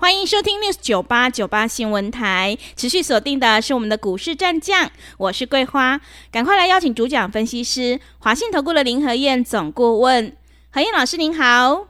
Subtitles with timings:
[0.00, 6.00] 欢迎收听 News 九八九八新闻台，持续锁定的是我们的股市战将，我是桂花，
[6.30, 10.36] 赶快来邀请主讲分析师华信投顾的林和燕总顾问，
[10.70, 11.88] 何燕老师您好，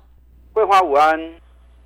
[0.55, 1.35] 桂花午安，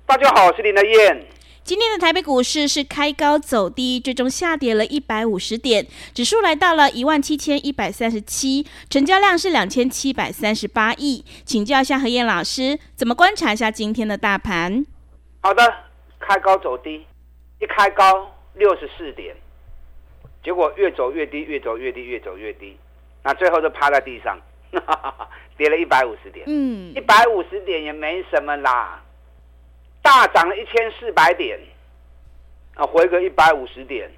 [0.05, 1.25] 大家好，我是林和燕。
[1.65, 14.85] 今天的台北股市是开高走低，最终下跌了一百五十点，指数来到了一万七千一百三十七，成交量是两千七百三十八亿，请教一下何燕老师，怎么观察一下今天的大盘？
[15.41, 15.82] 好的。
[16.25, 17.05] 开高走低，
[17.59, 19.35] 一开高六十四点，
[20.41, 22.77] 结果越走越低，越走越低，越走越低，
[23.23, 24.39] 那最后就趴在地上，
[24.71, 26.45] 哈哈哈，跌了一百五十点。
[26.47, 29.03] 嗯，一百五十点也没什么啦，
[30.01, 31.59] 大涨了一千四百点，
[32.75, 34.09] 啊，回个一百五十点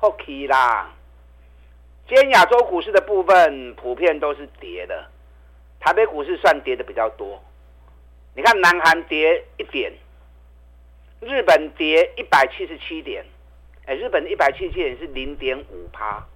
[0.00, 0.92] ，OK 啦。
[2.06, 5.08] 今天亚洲股市的部分普遍都是跌的，
[5.78, 7.42] 台北股市算跌的比较多。
[8.34, 9.92] 你看，南韩跌一点。
[11.20, 13.22] 日本跌一百七十七点，
[13.84, 16.26] 哎，日本的一百七十七点是零点五趴，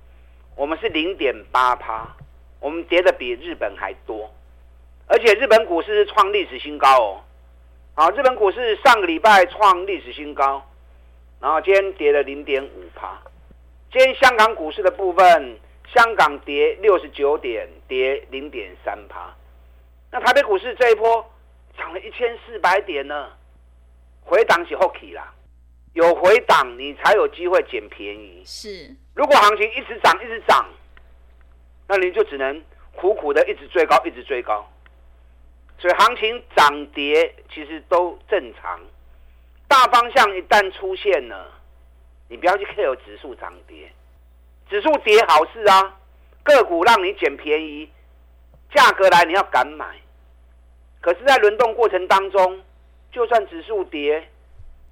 [0.56, 2.14] 我们是零点八趴，
[2.60, 4.30] 我们跌的比日本还多，
[5.06, 7.24] 而且日本股市是创历史新高哦，
[7.94, 10.62] 好，日本股市上个礼拜创历史新高，
[11.40, 13.18] 然后今天跌了零点五趴，
[13.90, 15.58] 今天香港股市的部分，
[15.94, 19.34] 香港跌六十九点，跌零点三趴，
[20.12, 21.24] 那台北股市这一波
[21.74, 23.30] 涨了一千四百点呢。
[24.24, 25.32] 回档是后期啦，
[25.92, 28.42] 有回档你才有机会捡便宜。
[28.44, 30.66] 是，如果行情一直涨一直涨，
[31.86, 32.62] 那你就只能
[32.96, 34.66] 苦苦的一直追高，一直追高。
[35.78, 38.80] 所以行情涨跌其实都正常，
[39.68, 41.52] 大方向一旦出现了，
[42.28, 43.92] 你不要去 care 指数涨跌，
[44.70, 45.96] 指数跌好事啊，
[46.42, 47.90] 个股让你捡便宜，
[48.74, 49.86] 价格来你要敢买。
[51.02, 52.62] 可是，在轮动过程当中。
[53.14, 54.28] 就算指数跌，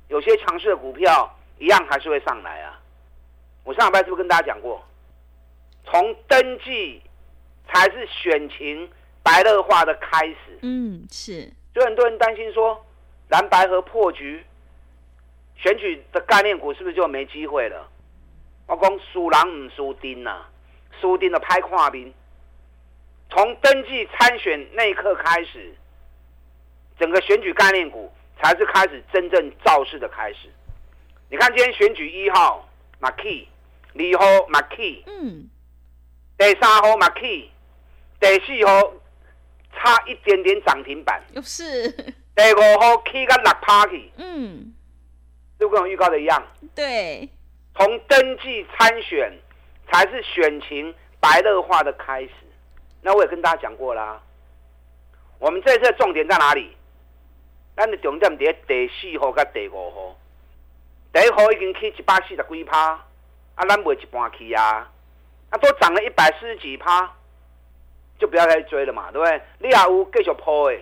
[0.06, 2.81] 有些强势的股票一样还是会上来啊！
[3.65, 4.81] 我上礼拜是不是跟大家讲过，
[5.84, 7.03] 从登记
[7.66, 8.88] 才是选情
[9.25, 10.37] 白热化的开始？
[10.62, 11.50] 嗯，是。
[11.75, 12.87] 就很多人担心说，
[13.28, 14.44] 蓝白和破局，
[15.56, 17.88] 选举的概念股是不是就没机会了？
[18.69, 20.47] 我讲输人唔输丁呐，
[21.00, 22.15] 输丁的拍跨兵。
[23.31, 25.75] 从登记参选那一刻开始。
[27.02, 28.08] 整个选举概念股
[28.40, 30.48] 才是开始真正造势的开始。
[31.28, 32.68] 你看今天选举一号
[33.00, 33.48] 马 key，
[33.92, 35.50] 二号马 key，嗯，
[36.38, 37.50] 第三号马 key，
[38.20, 38.92] 第四号
[39.74, 41.90] 差一点点涨停板，又是。
[41.90, 44.72] 第五号 key 个六趴去，嗯，
[45.58, 46.40] 就跟我预告的一样。
[46.72, 47.28] 对，
[47.74, 49.36] 从登记参选
[49.90, 52.30] 才是选情白热化的开始。
[53.00, 54.22] 那我也跟大家讲过啦，
[55.40, 56.76] 我们这次的重点在哪里？
[57.75, 60.16] 咱的重点在第四号甲第五号，
[61.10, 62.91] 第一号已经去一百四十几趴，
[63.55, 64.91] 啊，咱卖一半去啊，
[65.49, 67.11] 啊，都涨了一百四十几趴，
[68.19, 69.41] 就不要再追了嘛，对不对？
[69.59, 70.78] 你也有继续抛的，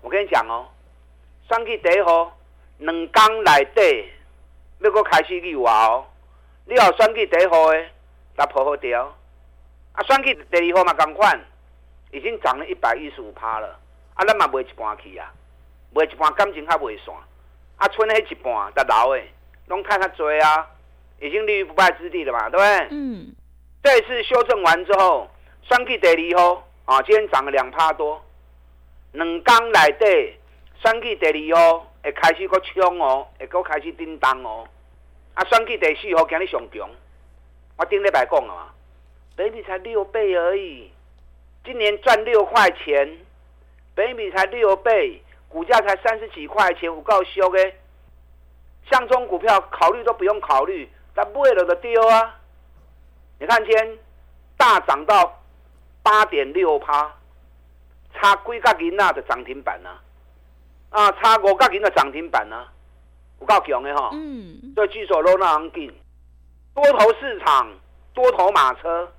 [0.00, 0.66] 我跟你讲哦，
[1.46, 2.34] 选举第一号
[2.78, 4.08] 两天内底
[4.78, 6.06] 要搁开始去挖哦，
[6.64, 7.86] 你要选举第一号的，
[8.36, 9.14] 那抛好掉，
[9.92, 11.38] 啊，选举第二号嘛，同款，
[12.12, 13.78] 已经涨了一百一十五趴了，
[14.14, 15.30] 啊，咱嘛卖一半去啊。
[15.92, 17.14] 卖一半感情较袂散，
[17.76, 19.20] 啊，剩迄一半在老的，
[19.66, 20.66] 拢看他追啊，
[21.20, 22.88] 已经立于不败之地了嘛，对不对？
[22.90, 23.34] 嗯。
[23.82, 25.28] 这一次修正完之后，
[25.62, 28.22] 选举第二号啊，今天涨了两趴多，
[29.12, 30.36] 两天内底
[30.82, 34.68] 选举第二号会开始搁冲哦，会搁开始叮当哦，
[35.34, 36.88] 啊，选举第四号今日上强，
[37.78, 38.68] 我顶礼拜讲了嘛，
[39.34, 40.92] 本益比才六倍而已，
[41.64, 43.18] 今年赚六块钱，
[43.94, 45.22] 本益比才六倍。
[45.50, 47.72] 股价才三十几块钱，我告诉你，
[48.88, 52.38] 像这种股票考虑都不用考虑，它不会有的丢啊！
[53.40, 53.98] 你看今天
[54.56, 55.42] 大涨到
[56.04, 57.12] 八点六趴，
[58.14, 59.90] 差几角银啊的涨停板呢？
[60.90, 62.68] 啊，差五角银的涨停板呢？
[63.40, 64.10] 有够强的哈！
[64.12, 65.92] 嗯，所以举手都那样紧，
[66.74, 67.68] 多头市场，
[68.14, 69.12] 多头马车，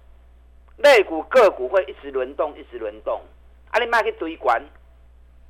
[0.78, 3.20] 类股个股会一直轮动，一直轮动，
[3.72, 4.64] 啊，你卖去堆关。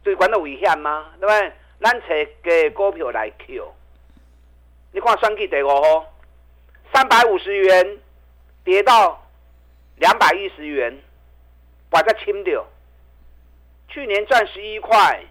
[0.04, 1.12] 最管的危险吗？
[1.20, 1.52] 对不对？
[1.80, 2.08] 咱找
[2.44, 3.74] 个股票来 Q。
[4.92, 6.14] 你看选举第五号，
[6.94, 7.98] 三百五十元
[8.64, 9.26] 跌到
[9.98, 11.02] 两百一十元，
[11.90, 12.66] 把它清掉。
[13.88, 15.24] 去年赚十一块，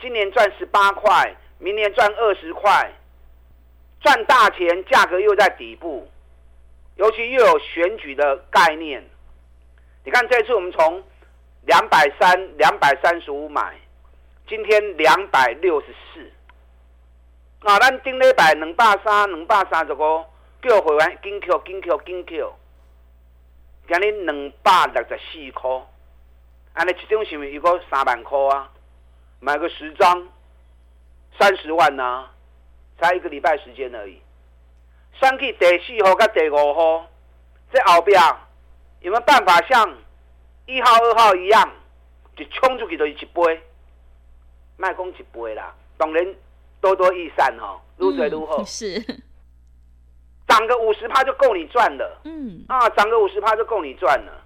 [0.00, 2.92] 今年赚十八块，明年赚二十块，
[4.00, 6.08] 赚大钱，价格又在底部，
[6.96, 9.04] 尤其又有选举的概念。
[10.04, 11.02] 你看这次我们从
[11.62, 13.74] 两百三、两百三十五买，
[14.48, 16.30] 今天两百六十四。
[17.68, 20.24] 啊，咱顶礼拜两百三、两百三十五，
[20.62, 22.56] 叫会员紧扣、紧扣、紧扣，
[23.88, 25.68] 今日两百六十四块。
[26.74, 28.70] 安尼一张是毋是一个三万块啊？
[29.40, 30.28] 买个十张，
[31.38, 32.32] 三十万呐、啊，
[33.00, 34.22] 才一个礼拜时间而已。
[35.20, 37.06] 选去第四号跟第五号，
[37.72, 38.20] 这后边
[39.00, 39.92] 有没有办法像
[40.66, 41.68] 一号、二号一样，
[42.36, 43.60] 就冲出去就是一杯？
[44.76, 46.34] 卖讲一杯啦，当然
[46.80, 48.62] 多多益善哈，如水如何？
[48.64, 49.00] 是，
[50.46, 52.20] 涨个五十趴就够你赚了。
[52.24, 54.44] 嗯，啊，涨个五十趴就够你赚了，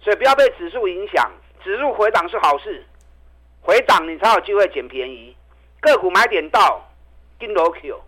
[0.00, 1.30] 所以不要被指数影响。
[1.62, 2.84] 指数回档是好事，
[3.62, 5.34] 回档你才有机会捡便宜。
[5.80, 6.86] 个股买点到，
[7.38, 8.00] 金罗 Q，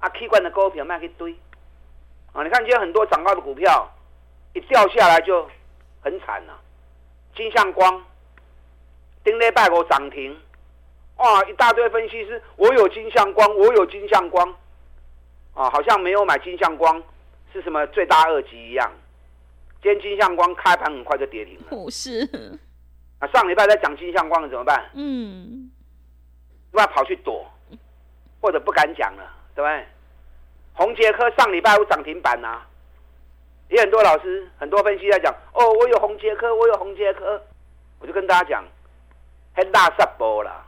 [0.00, 1.32] 啊，K 管的股票卖一堆，
[2.32, 3.88] 啊，你看今天很多涨高的股票，
[4.54, 5.48] 一掉下来就
[6.00, 6.60] 很惨了。
[7.36, 8.04] 金像光，
[9.24, 10.36] 顶礼拜五涨停，
[11.16, 14.48] 哇，一大堆分析师，我有金相光，我有金相光，
[15.54, 17.02] 啊，好像没有买金相光
[17.52, 18.90] 是什么罪大恶极一样。
[19.82, 21.64] 今天金相光开盘很快就跌停了。
[21.70, 22.28] 不是。
[23.18, 24.90] 啊，上礼拜在讲金相光的怎么办？
[24.94, 25.70] 嗯。
[26.70, 27.44] 不要跑去躲，
[28.40, 29.22] 或者不敢讲了，
[29.54, 29.86] 对不对？
[30.74, 32.64] 红杰科上礼拜有涨停板啊，
[33.68, 35.34] 也很多老师、很多分析在讲。
[35.54, 37.42] 哦，我有红杰科，我有红杰科，
[37.98, 38.64] 我就跟大家讲，
[39.58, 40.64] 很大杀波了。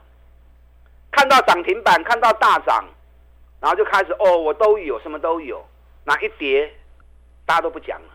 [1.12, 2.84] 看到涨停板，看到大涨，
[3.60, 5.64] 然后就开始哦，我都有，什么都有。
[6.04, 6.74] 那一跌，
[7.46, 8.08] 大家都不讲了。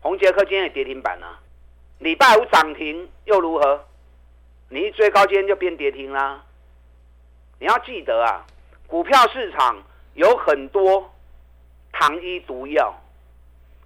[0.00, 1.38] 红杰克今天也跌停板了，
[1.98, 3.84] 礼拜五涨停又如何？
[4.68, 6.42] 你一追高，今天就变跌停啦。
[7.60, 8.44] 你要记得啊，
[8.88, 9.80] 股票市场
[10.14, 11.08] 有很多
[11.92, 12.92] 糖衣毒药，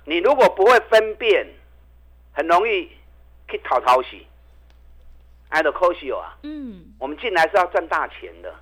[0.06, 1.46] 你如果不会分辨，
[2.32, 2.90] 很容易
[3.46, 4.26] 去讨讨喜。
[5.50, 8.54] 挨着可惜啊，嗯，我们进来是要赚大钱的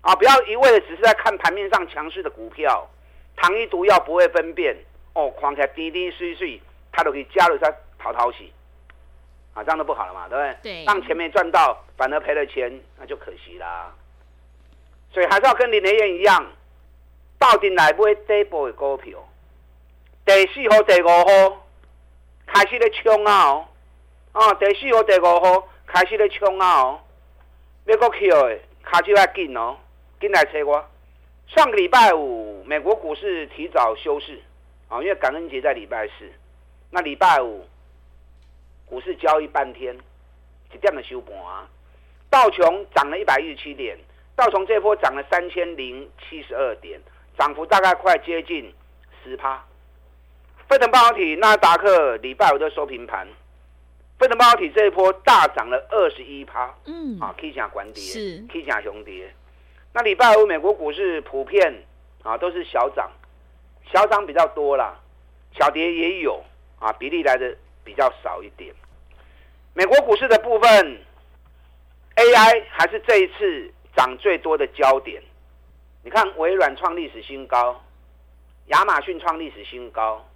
[0.00, 0.14] 啊！
[0.14, 2.88] 不要一味的只是在看盘面上强势的股票，
[3.36, 4.76] 糖衣毒药不会分辨。
[5.14, 6.60] 哦，框起来低低碎碎，
[6.92, 8.52] 他都可以加入在淘淘洗，
[9.54, 10.56] 啊，这样都不好了嘛，对不对？
[10.62, 10.84] 对。
[10.84, 13.94] 让前面赚到，反而赔了钱，那就可惜啦。
[15.10, 16.46] 所以还是要跟林德燕一样，
[17.38, 19.18] 到底来买底部的股票，
[20.26, 21.66] 第四号、第五号
[22.46, 23.44] 开始在冲啊！
[23.48, 23.68] 哦，
[24.36, 26.82] 啊，第四号、第五号开始在冲啊！
[26.82, 27.00] 哦，
[27.86, 29.78] 要过去的，卡就要紧哦，
[30.20, 30.84] 紧来找我。
[31.46, 34.38] 上个礼拜五，美国股市提早休市。
[34.88, 36.30] 啊，因为感恩节在礼拜四，
[36.90, 37.66] 那礼拜五
[38.84, 39.96] 股市交易半天，
[40.74, 41.66] 一点的收盘啊。
[42.28, 43.96] 道琼涨了一百一十七点，
[44.36, 47.00] 道琼这波涨了三千零七十二点，
[47.38, 48.70] 涨幅大概快接近
[49.24, 49.64] 十趴。
[50.68, 53.26] 费城半导体、纳达克礼拜五都收平盘，
[54.18, 56.74] 费城半导体这一波大涨了二十一趴。
[56.86, 59.34] 嗯，啊，K 线关跌，是 K 线熊跌。
[59.92, 61.84] 那礼拜五美国股市普遍
[62.22, 63.10] 啊都是小涨。
[63.92, 64.98] 小涨比较多啦，
[65.52, 66.42] 小跌也有
[66.80, 68.74] 啊，比例来的比较少一点。
[69.74, 71.00] 美国股市的部分
[72.16, 75.22] ，AI 还是这一次涨最多的焦点。
[76.02, 77.82] 你看，微软创历史新高，
[78.66, 80.26] 亚马逊创历史新高，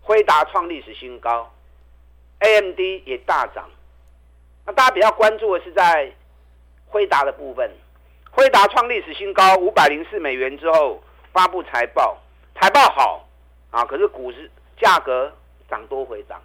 [0.00, 1.52] 辉达创历史新高
[2.44, 3.68] ，AMD 也大涨。
[4.66, 6.12] 那大家比较关注的是在
[6.86, 7.70] 辉达的部分，
[8.30, 12.18] 辉达创历史新高五百零四美元之后发布财报。
[12.54, 13.26] 财报好
[13.70, 15.32] 啊，可是股市价格
[15.68, 16.40] 涨多回涨。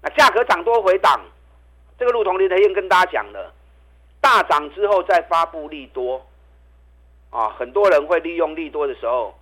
[0.00, 1.20] 那价格涨多回涨，
[1.98, 3.52] 这个路同林德燕跟大家讲了，
[4.20, 6.24] 大涨之后再发布利多
[7.30, 9.38] 啊，很多人会利用利多的时候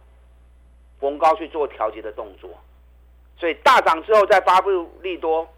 [0.98, 2.50] 逢高去做调节的动作，
[3.38, 5.48] 所以大涨之后再发布利多，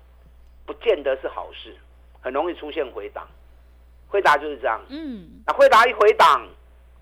[0.66, 1.76] 不见得是好事，
[2.21, 3.26] 很容易出现回档。
[4.09, 6.47] 辉达就是这样，嗯，那辉达一回档，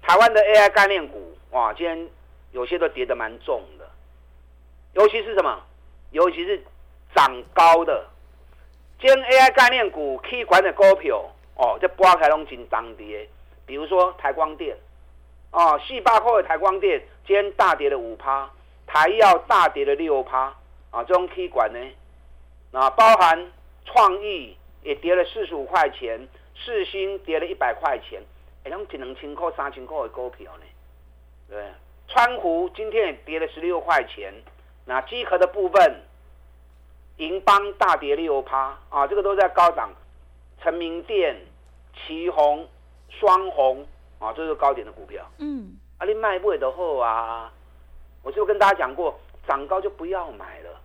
[0.02, 2.08] 台湾的 AI 概念股哇，今天。
[2.52, 3.88] 有些都跌得蛮重的，
[4.94, 5.62] 尤其是什么？
[6.10, 6.60] 尤其是
[7.14, 8.04] 涨高的，
[9.00, 13.28] 今天 AI 概念股 K 管的股票哦，这拨开拢真当跌。
[13.66, 14.76] 比如说台光电，
[15.52, 18.50] 哦，四百块的台光电今天大跌了五趴，
[18.84, 20.52] 台药大跌了六趴
[20.90, 21.78] 啊，这种 K 管呢，
[22.72, 23.50] 那包含
[23.84, 28.22] 创意也跌了四十五块钱，四星跌了一百块钱，
[28.64, 30.64] 哎，拢一两千块、三千块的股票呢，
[31.48, 31.64] 对。
[32.08, 34.34] 川湖今天也跌了十六块钱，
[34.84, 36.02] 那机壳的部分
[37.18, 39.90] 银邦大跌六趴啊，这个都在高档。
[40.62, 41.36] 成名店、
[41.94, 42.68] 旗红、
[43.08, 43.86] 双红
[44.18, 45.24] 啊，这是高点的股票。
[45.38, 47.52] 嗯，啊，你卖不的好啊，
[48.22, 50.80] 我就跟大家讲过，涨高就不要买了。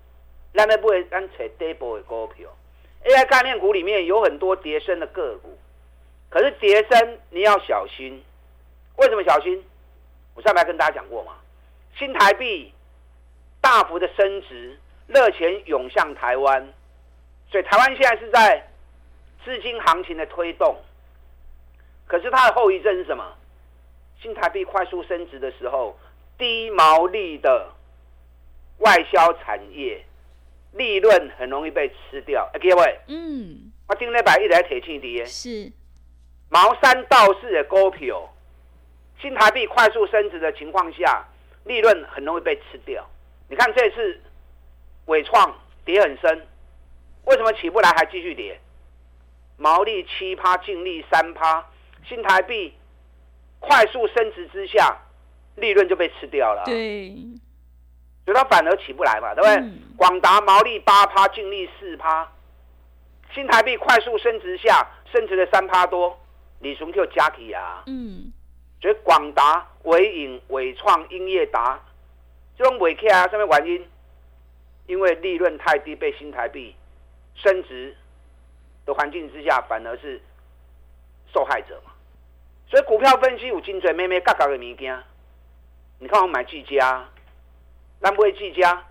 [0.55, 2.49] 那卖不会单扯底部的股票。
[3.03, 5.57] AI 概念股里面有很多跌升的个股，
[6.29, 8.23] 可是跌升你要小心。
[8.97, 9.63] 为什么小心？
[10.33, 11.33] 我上面跟大家讲过嘛，
[11.97, 12.73] 新台币
[13.61, 16.67] 大幅的升值，热钱涌向台湾，
[17.49, 18.67] 所以台湾现在是在
[19.43, 20.77] 资金行情的推动。
[22.07, 23.23] 可是它的后遗症是什么？
[24.21, 25.97] 新台币快速升值的时候，
[26.37, 27.71] 低毛利的
[28.79, 30.03] 外销产业
[30.75, 32.49] 利润很容易被吃掉。
[32.53, 35.71] 哎，各位，嗯，我顶礼拜一台铁气跌，是
[36.49, 38.31] 茅山道士的股票。
[39.21, 41.25] 新台币快速升值的情况下，
[41.63, 43.09] 利润很容易被吃掉。
[43.49, 44.19] 你看这次
[45.05, 46.45] 伟创跌很深，
[47.23, 48.59] 为什么起不来还继续跌？
[49.57, 51.65] 毛利七趴，净利三趴，
[52.07, 52.73] 新台币
[53.59, 54.97] 快速升值之下，
[55.55, 56.63] 利润就被吃掉了。
[56.65, 57.15] 对，
[58.25, 59.55] 所以它反而起不来嘛，对不对？
[59.57, 62.27] 嗯、广达毛利八趴，净利四趴，
[63.33, 66.19] 新台币快速升值下，升值了三趴多，
[66.59, 67.83] 你从就加起啊。
[67.85, 68.31] 嗯。
[68.81, 71.79] 所以广达、伟影、伟创、英业达
[72.57, 73.87] 这种尾 K 啊，上面原因？
[74.87, 76.75] 因为利润太低，被新台币
[77.33, 77.95] 升值
[78.85, 80.21] 的环境之下，反而是
[81.33, 81.91] 受害者嘛。
[82.69, 85.03] 所以股票分析有精准，妹妹嘎嘎的物件。
[85.97, 87.07] 你看我买技嘉，
[88.01, 88.83] 咱不会技嘉，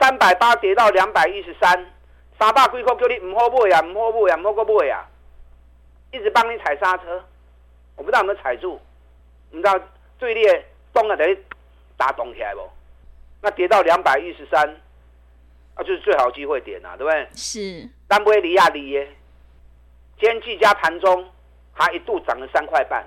[0.00, 1.70] 三百八跌到两百一十三，
[2.38, 5.04] 三百几块叫你唔好买呀，唔好买呀，唔好个买呀，
[6.12, 7.24] 一直帮你踩刹车，
[7.96, 8.80] 我不知道有没有踩住。
[9.50, 9.80] 你知道
[10.18, 11.36] 最烈动了得
[11.96, 12.60] 打动起来不？
[13.42, 14.76] 那跌到两百一十三，
[15.76, 17.28] 那就是最好机会点呐，对不对？
[17.34, 17.88] 是。
[18.08, 19.08] 但不会离亚离耶。
[20.18, 21.28] 今天技嘉盘中
[21.72, 23.06] 还一度涨了三块半，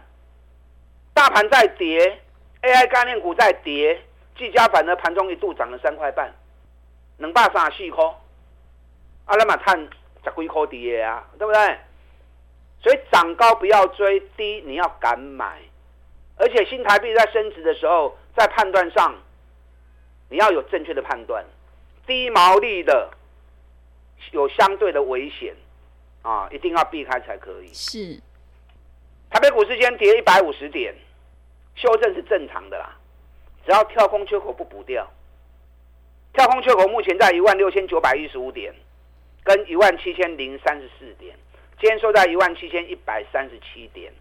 [1.14, 2.22] 大盘在跌
[2.62, 4.00] ，AI 概念股在跌，
[4.40, 6.34] 技嘉反而盘中一度涨了三块半，
[7.18, 8.04] 两百三十四块，
[9.26, 9.78] 啊，那么看
[10.24, 11.78] 十几块跌啊，对不对？
[12.82, 15.60] 所以涨高不要追，低你要敢买。
[16.38, 19.14] 而且新台币在升值的时候，在判断上，
[20.30, 21.44] 你要有正确的判断，
[22.08, 23.12] 低毛利的
[24.32, 25.54] 有相对的危险
[26.22, 27.74] 啊，一定要避开才可以。
[27.74, 28.22] 是，
[29.30, 30.96] 台北股市今天跌一百五十点，
[31.76, 32.98] 修正是正常的啦，
[33.66, 35.10] 只要跳空缺口不补掉，
[36.34, 38.74] 跳空缺口目前在一万六千九百一十五点，
[39.44, 41.36] 跟一万七千零三十四点，
[41.80, 44.12] 今天收在一万七千一百三十七点。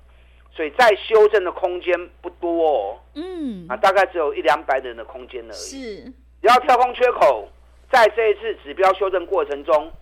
[0.51, 5.53] 所以再修正的空间不多哦，嗯，啊，大概只有一两百点的空间而已。
[5.53, 6.03] 是，
[6.41, 7.49] 只要跳空缺口
[7.93, 9.93] 在这一次指标修正过程中，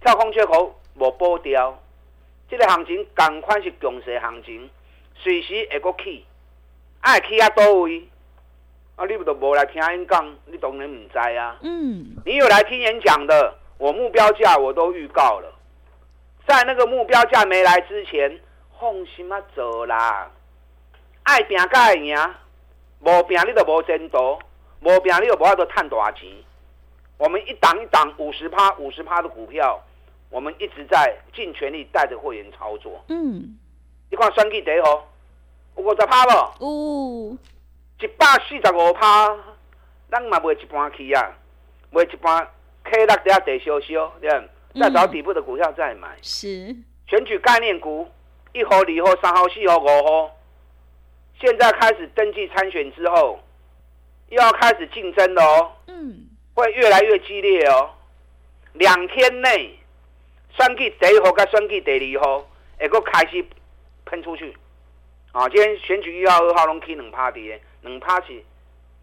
[0.00, 1.76] 跳空缺口没补掉，
[2.48, 4.70] 这个行情赶快是强势行情，
[5.16, 6.22] 随时会过去，
[7.00, 8.06] 爱去啊多位，
[8.98, 11.56] 啊，你不都无来听演讲，你当然唔知啊。
[11.62, 15.50] 嗯，你有来听演讲的，我目标价我都预告了，
[16.46, 18.38] 在那个目标价没来之前。
[18.80, 20.30] 放心啊，做啦！
[21.24, 22.16] 爱拼才会赢，
[23.00, 24.38] 无拼你都无前途，
[24.82, 26.28] 无拼你就无法度赚大钱。
[27.16, 29.82] 我们一档一档五十趴、五十趴的股票，
[30.30, 33.04] 我们一直在尽全力带着会员操作。
[33.08, 33.58] 嗯，
[34.12, 35.04] 你看选举第号
[35.76, 36.30] 有五十趴无？
[36.64, 37.38] 哦，
[38.00, 39.36] 一百四十五趴，
[40.10, 41.32] 咱嘛卖一半去啊，
[41.90, 42.48] 卖一半
[42.84, 44.30] ，K 六底地烧烧，对，
[44.80, 46.08] 再找底部的股票再买。
[46.22, 46.76] 是
[47.06, 48.08] 选举概念股。
[48.54, 50.34] 一号、二号、三号、四号、五号，
[51.38, 53.38] 现在开始登记参选之后，
[54.30, 55.72] 又要开始竞争了哦。
[55.86, 57.90] 嗯，会越来越激烈哦。
[58.72, 59.78] 两天内，
[60.56, 63.44] 选举第一号跟选举第二号，会够开始
[64.06, 64.56] 喷出去。
[65.32, 68.42] 啊，今天选举一号、二号拢起两趴跌，两趴是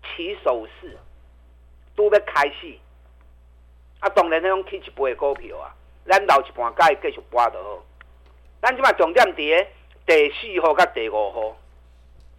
[0.03, 0.97] 起手势，
[1.95, 2.77] 都要开始。
[3.99, 5.73] 啊，当然那种起一倍的股票啊，
[6.05, 7.83] 咱留一半，该继续挖就好。
[8.61, 9.67] 咱即马重点伫
[10.05, 11.57] 第四号甲第五号，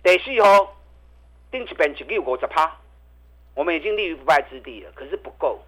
[0.02, 0.76] 第四号
[1.50, 2.78] 顶一边只有五十趴，
[3.54, 4.92] 我们已经立于不败之地了。
[4.94, 5.60] 可是不够，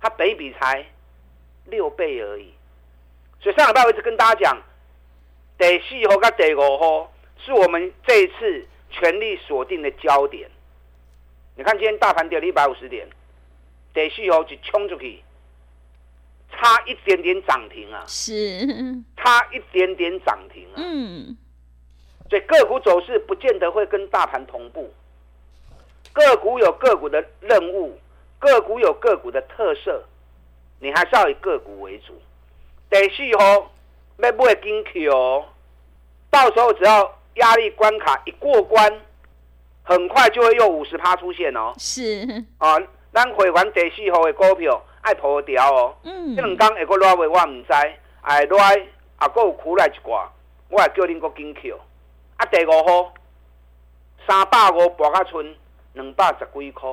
[0.00, 0.86] 它本益比才
[1.66, 2.54] 六倍而已。
[3.40, 4.62] 所以上礼拜我一直跟大家讲，
[5.58, 7.12] 第四号甲第五号
[7.44, 10.48] 是我们这一次全力锁定的焦点。
[11.56, 13.08] 你看今天大盘跌了一百五十点，
[13.92, 15.22] 第四号就冲出去。
[16.50, 18.02] 差一点点涨停啊！
[18.08, 18.66] 是，
[19.18, 20.76] 差一点点涨停啊！
[20.76, 21.36] 嗯，
[22.30, 24.90] 所以个股走势不见得会跟大盘同步，
[26.12, 27.98] 个股有个股的任务，
[28.38, 30.02] 个股有个股的特色，
[30.80, 32.18] 你还是要以个股为主。
[32.88, 33.70] 第四号
[34.16, 35.44] 要买金 Q，
[36.30, 38.92] 到时候只要压力关卡一过关，
[39.82, 41.72] 很快就会有五十趴出现哦。
[41.78, 42.26] 是
[42.58, 42.76] 啊，
[43.12, 45.96] 咱会员第四号的股票爱破掉哦。
[46.04, 46.36] 嗯。
[46.36, 47.72] 这两天会阁落尾，我唔知。
[48.20, 48.60] 哎，落
[49.16, 50.30] 啊，阁有苦来一挂，
[50.68, 51.78] 我会叫恁阁金 Q。
[52.36, 53.12] 啊，第五号
[54.26, 55.56] 三百五博甲村
[55.94, 56.90] 两百十几块。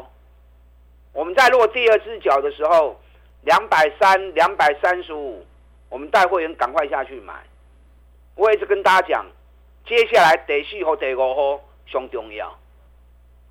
[1.14, 3.00] 我们在落第二只脚的时候，
[3.44, 5.46] 两百三、两百三十五，
[5.90, 7.34] 我们带会员赶快下去买。
[8.36, 9.26] 我一直跟大家讲，
[9.88, 12.58] 接下来第四号、第五号上重要。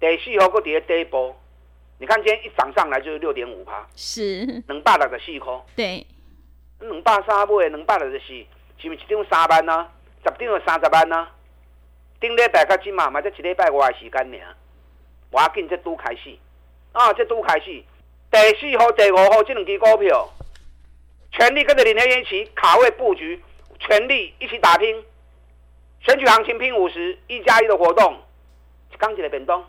[0.01, 1.35] 第四号搁伫咧底部，
[1.99, 5.55] 你看今天一涨上来就是六点五趴，是两百六十四块。
[5.77, 6.05] 对，
[6.81, 8.27] 两百三买，两百六十四，
[8.79, 9.89] 是毋是一张三万呢？
[10.25, 11.29] 十张就三十万呢？
[12.19, 14.57] 顶礼拜较紧嘛，嘛才一礼拜外的时间尔，
[15.31, 16.37] 我要紧这都开始。
[16.93, 17.67] 啊，这拄开始，
[18.31, 20.29] 第四号、第五号这两支股票，
[21.31, 23.41] 全力跟着林和彦一起卡位布局，
[23.79, 25.05] 全力一起打拼，
[26.05, 28.15] 选举行情拼五十一加一的活动，
[28.99, 29.65] 刚起来变动，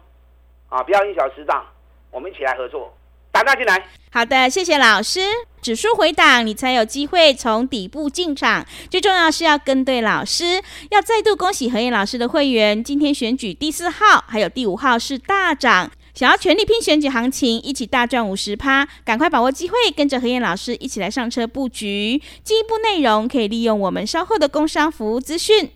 [0.67, 1.65] 啊，不要因小失大，
[2.11, 2.93] 我们一起来合作，
[3.31, 3.87] 打大进来。
[4.11, 5.21] 好的，谢谢老师。
[5.61, 10.61] 指数回档，你才有机会从底部进场，最重要是要跟对老师。
[10.91, 15.89] 要再度恭喜何燕老师的会员，今天选举第四号还有第五号是大涨。
[16.13, 22.21] 想要全力拼选举行情，一起大赚五十趴，赶快把握机会，跟着何燕老师一起来上车布局。
[22.43, 25.71] 进一步内容可以利用我们稍后的工商服务资讯。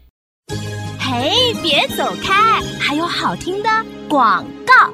[1.12, 3.70] 嘿，别走开，还有好听的
[4.08, 4.94] 广告。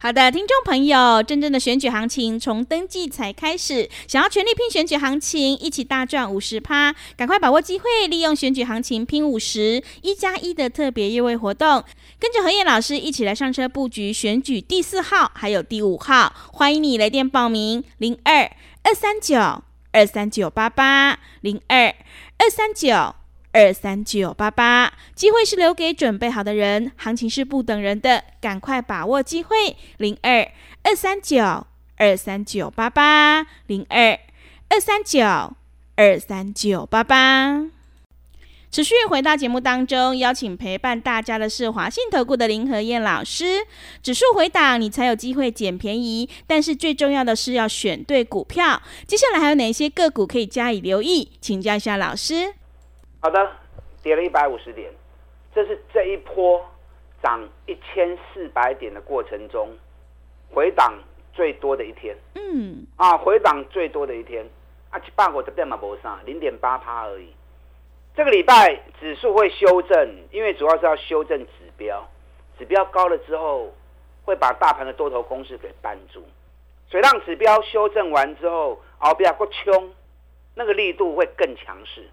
[0.00, 11.84] 好的，听众朋友，真正的选举行情从登记才开始，想要全力拼选举行情，一起大赚五十趴，赶快把握机会，利用选举行情拼五十一加一的特别优惠活动，
[12.18, 18.50] 跟着和彦老师一起来上车布局选举第四号还有第五号，欢迎你来电报名零二
[18.84, 19.36] 二三九
[19.92, 21.94] 二三九八八零二
[22.38, 23.14] 二三九。
[23.56, 29.74] 二三九八八，机会是留给准备好的人，行情是不等人的，赶快把握机会。
[29.96, 30.46] 零二
[30.82, 31.66] 二三九
[31.96, 34.18] 二三九八八，零二
[34.68, 35.24] 二三九
[35.94, 37.64] 二三九八八。
[38.70, 43.66] 持续回到节目当中，邀请陪伴大家的是华信投顾的林和燕老师。
[44.02, 48.82] 指数回档，你才有机会捡便宜，但是最重要的是要选对股票。
[49.06, 51.30] 接下来还有哪些个股可以加以留意？
[51.40, 52.52] 请教一下老师。
[53.20, 53.50] 好的，
[54.02, 54.92] 跌了一百五十点，
[55.54, 56.64] 这是这一波
[57.22, 59.68] 涨一千四百点的过程中
[60.52, 60.94] 回档
[61.32, 62.16] 最多的一天。
[62.34, 64.46] 嗯，啊，回档最多的一天，
[64.90, 67.32] 啊，七八个这边嘛不上，零点八趴而已。
[68.14, 72.06] 这个礼拜指数会修正，因为主要是要修正指标，
[72.58, 73.74] 指标高了之后
[74.24, 76.22] 会把大盘的多头攻势给扳住，
[76.88, 79.92] 所以让指标修正完之后，后边过冲，
[80.54, 82.08] 那个力度会更强势。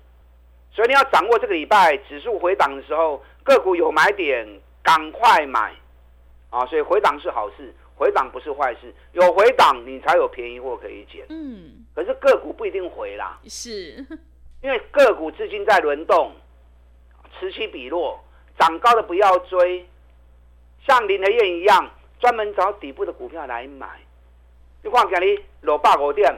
[0.74, 4.48] 所以你要掌握这个礼拜指数回档的时候，个股有买点，
[4.82, 5.72] 赶快买
[6.50, 6.66] 啊！
[6.66, 11.28] 所以回档是好事，回档不是坏事，有回档你才有便宜货可以捡。
[11.30, 14.04] 嗯，可是个股不一定回啦，是，
[14.64, 16.32] 因为个股资金在轮动，
[17.40, 18.20] 此起彼落，
[18.58, 19.86] 涨高的不要追，
[20.88, 21.88] 像林和燕一样，
[22.20, 23.88] 专门找底部的股票来买。
[24.82, 26.36] 你看今日六百五点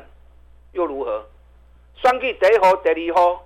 [0.74, 1.26] 又如何？
[1.96, 3.45] 选举第一号、第二号。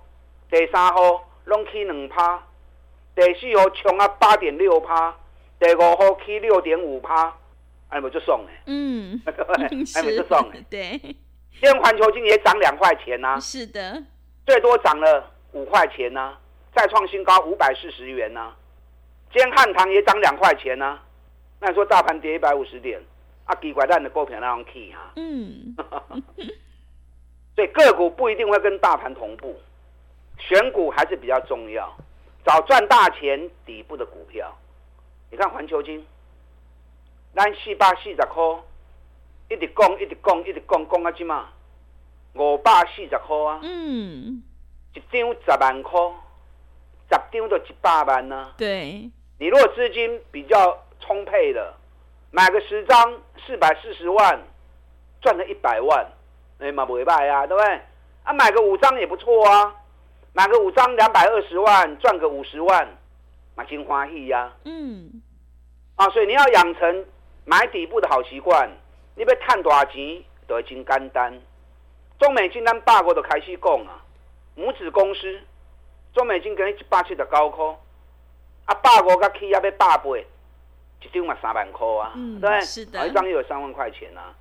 [0.50, 2.42] 第三号拢起两趴，
[3.14, 5.14] 第四号冲啊八点六趴，
[5.58, 7.32] 第五号起六点五趴，
[7.88, 8.62] 哎，不就送哎？
[8.66, 9.34] 嗯， 对，
[9.94, 10.64] 哎，不就送哎？
[10.68, 13.40] 对，今天环球金也涨两块钱呐、啊。
[13.40, 14.02] 是的，
[14.46, 16.40] 最多涨了五块钱呐、啊，
[16.74, 18.56] 再创新高五百四十元呐、啊。
[19.32, 21.04] 今天汉唐也涨两块钱呐、啊，
[21.60, 23.00] 那你说大盘跌一百五十点，
[23.44, 25.12] 啊，奇怪，蛋的股票那样起哈？
[25.14, 25.76] 嗯，
[27.54, 29.56] 所以个股不一定会跟大盘同步。
[30.40, 31.94] 选股还是比较重要，
[32.44, 34.52] 找赚大钱底部的股票。
[35.30, 36.04] 你看环球金，
[37.34, 38.42] 咱四百四十块，
[39.48, 41.48] 一直讲，一直讲，一直讲，讲啊，怎嘛？
[42.34, 43.60] 五百四十块啊。
[43.62, 44.42] 嗯。
[44.94, 46.00] 一张十万块，
[47.10, 48.54] 十张都一百万呢、啊。
[48.56, 49.08] 对。
[49.38, 51.74] 你如果资金比较充沛的，
[52.30, 54.40] 买个十张，四百四十万，
[55.20, 56.06] 赚了一百万，
[56.58, 57.80] 哎嘛不会败啊，对不对？
[58.24, 59.76] 啊，买个五张也不错啊。
[60.32, 62.88] 买个五张两百二十万，赚个五十万，
[63.56, 64.52] 买真欢喜呀。
[64.64, 65.22] 嗯，
[65.96, 67.06] 啊，所以你要养成
[67.44, 68.70] 买底部的好习惯。
[69.16, 71.38] 你要赚大钱，都已经简单。
[72.18, 74.02] 中美金单八国都开始讲啊，
[74.54, 75.40] 母子公司
[76.14, 77.66] 中美金跟你一百七十九块，
[78.66, 80.26] 啊，八个加起也要八倍，
[81.02, 84.32] 一张嘛三万块啊，嗯、对，是的，一张又有三万块钱啊。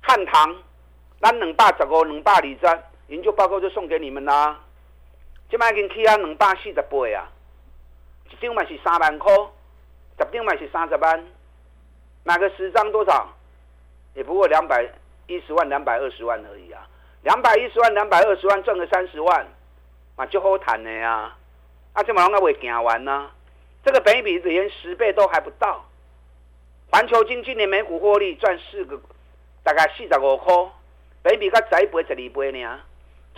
[0.00, 0.56] 汉唐
[1.20, 4.58] 咱两百十五、两百二十，研究报告就送给你们啦。
[5.50, 7.26] 即卖已经起啊，两百四十八啊，
[8.30, 9.34] 一张嘛是三万块，
[10.16, 11.26] 十张嘛是三十万，
[12.22, 13.28] 买个十张多少？
[14.14, 14.88] 也不过两百
[15.26, 16.86] 一十万、两百二十万而已啊。
[17.22, 19.46] 两百一十万、两百二十万赚个三十万，
[20.16, 21.36] 嘛就好谈的呀。
[21.94, 23.30] 啊，这么容易会行完呢？
[23.84, 25.84] 这个本益比连十倍都还不到。
[26.92, 29.00] 环球金今年每股获利赚四个，
[29.64, 30.54] 大概四十五块，
[31.22, 32.80] 本比才十一倍、十二倍呢。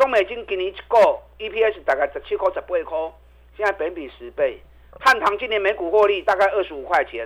[0.03, 0.99] 中美金今年一个
[1.39, 3.13] EPS 大概十七块、十八块，
[3.57, 4.61] 现在本比十倍。
[4.99, 7.25] 汉唐今年每股获利大概二十五块钱，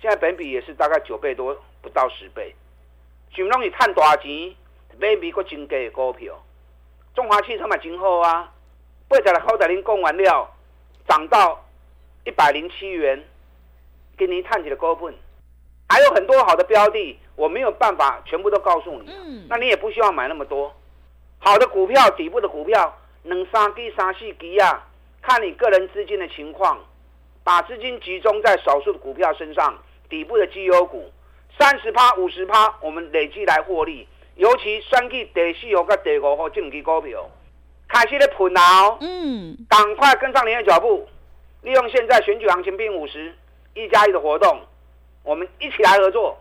[0.00, 2.54] 现在本比也是大概九倍多，不到十倍。
[3.36, 4.54] 想让你赚大钱，
[4.98, 6.42] 本益比过真低的股票。
[7.14, 8.50] 中华汽车嘛真好啊，
[9.06, 10.50] 八十六块在您讲完了，
[11.06, 11.62] 涨到
[12.24, 13.22] 一百零七元，
[14.16, 15.14] 给你探起的高分。
[15.90, 19.12] 还有很多好的标的，我没有办法全部都告诉你。
[19.12, 20.74] 嗯，那你也不需要买那么多。
[21.44, 24.82] 好的股票，底部的股票，能三低、三四低啊，
[25.20, 26.78] 看你个人资金的情况，
[27.44, 29.76] 把资金集中在少数的股票身上，
[30.08, 31.12] 底部的绩优股，
[31.58, 34.08] 三十趴、五十趴，我们累计来获利。
[34.36, 37.28] 尤其选举第四号跟第五号这两支股票，
[37.88, 41.06] 开始咧喷了，嗯，赶快跟上您的脚步，
[41.60, 43.34] 利用现在选举行情拼五十
[43.74, 44.62] 一加一的活动。
[45.22, 46.38] 我们一起来合作，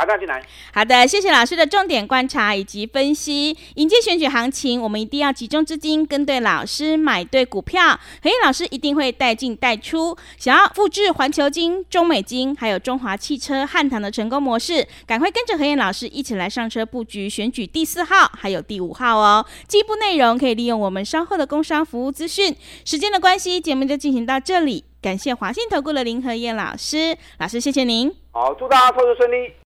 [0.00, 0.42] 打电话进来。
[0.72, 3.54] 好的，谢谢老师的重点观察以及分析。
[3.74, 7.98] 迎接选举行情，我们一定要集中资金，跟对老师，买对股票。
[8.22, 10.16] 何燕老师一定会带进带出。
[10.38, 19.44] 想要复制环球金、中美金，还有中华汽车、汉唐的成功模式，赶快跟着何燕老师一起来上车布局选举第四号，还有第五号哦。
[19.68, 22.56] 进一步内容可以利用我们稍后的工商服务资讯。
[22.86, 24.84] 时间的关系，节目就进行到这里。
[25.02, 28.14] 感谢华信投顾的林和燕老师，老师谢谢您。
[28.32, 29.59] 好，祝大家投资顺利。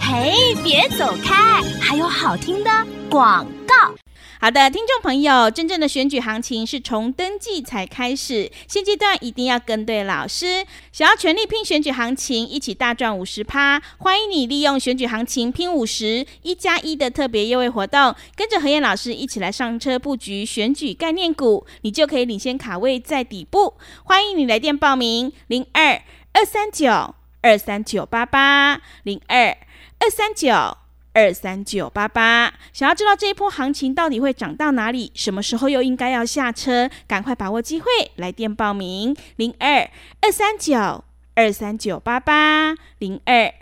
[0.00, 2.70] 嘿，别走开，还有好听的
[3.08, 3.94] 广告。
[4.40, 10.64] 好的，听众朋友，真正的选举行情是从登记才开始，现阶段一定要跟对老师。
[10.92, 23.74] 想要全力拼选举行情，一起大赚五十趴，欢迎你利用选举行情拼五十一加一的特别优惠活动，跟着何燕老师一起来上车布局选举概念股，你就可以领先卡位在底部。
[24.04, 26.00] 欢迎你来电报名：零二
[26.32, 29.56] 二三九二三九八八零二
[29.98, 30.76] 二三九。
[31.12, 35.10] 二三九八八，想要知道这一波行情到底会涨到哪里？
[35.12, 36.88] 什么时候又应该要下车？
[37.08, 41.02] 赶快把握机会，来电报名：零二二三九
[41.34, 43.52] 二三九八八零二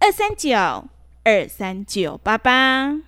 [0.00, 0.54] 二三九
[1.24, 3.07] 二三九八八。